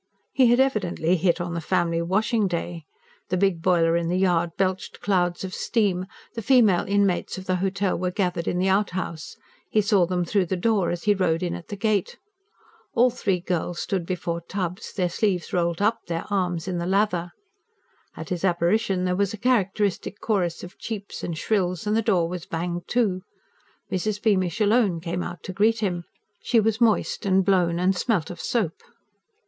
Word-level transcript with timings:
He 0.33 0.47
had 0.47 0.59
evidently 0.59 1.15
hit 1.15 1.39
on 1.39 1.53
the 1.53 1.61
family 1.61 2.01
washing 2.01 2.47
day. 2.47 2.85
The 3.29 3.37
big 3.37 3.61
boiler 3.61 3.95
in 3.95 4.07
the 4.07 4.17
yard 4.17 4.49
belched 4.57 4.99
clouds 4.99 5.43
of 5.43 5.53
steam; 5.53 6.07
the 6.33 6.41
female 6.41 6.85
inmates 6.87 7.37
of 7.37 7.45
the 7.45 7.57
Hotel 7.57 7.95
were 7.99 8.09
gathered 8.09 8.47
in 8.47 8.57
the 8.57 8.67
out 8.67 8.89
house: 8.97 9.35
he 9.69 9.79
saw 9.79 10.07
them 10.07 10.25
through 10.25 10.47
the 10.47 10.57
door 10.57 10.89
as 10.89 11.03
he 11.03 11.13
rode 11.13 11.43
in 11.43 11.53
at 11.53 11.67
the 11.67 11.75
gate. 11.75 12.17
All 12.95 13.11
three 13.11 13.39
girls 13.41 13.79
stood 13.79 14.07
before 14.07 14.41
tubs, 14.41 14.91
their 14.91 15.07
sleeves 15.07 15.53
rolled 15.53 15.83
up, 15.83 15.99
their 16.07 16.25
arms 16.31 16.67
in 16.67 16.79
the 16.79 16.87
lather. 16.87 17.29
At 18.17 18.29
his 18.29 18.43
apparition 18.43 19.03
there 19.05 19.15
was 19.15 19.35
a 19.35 19.37
characteristic 19.37 20.19
chorus 20.19 20.63
of 20.63 20.79
cheeps 20.79 21.23
and 21.23 21.35
shrills 21.37 21.85
and 21.85 21.95
the 21.95 22.01
door 22.01 22.27
was 22.27 22.47
banged 22.47 22.87
to. 22.87 23.21
Mrs. 23.91 24.19
Beamish 24.19 24.59
alone 24.59 24.99
came 24.99 25.21
out 25.21 25.43
to 25.43 25.53
greet 25.53 25.81
him. 25.81 26.05
She 26.41 26.59
was 26.59 26.81
moist 26.81 27.23
and 27.23 27.45
blown, 27.45 27.77
and 27.77 27.95
smelt 27.95 28.31
of 28.31 28.41
soap. 28.41 28.81